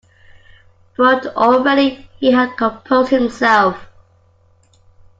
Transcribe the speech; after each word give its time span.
But 0.97 1.27
already 1.35 2.09
he 2.17 2.31
had 2.31 2.57
composed 2.57 3.11
himself. 3.11 3.77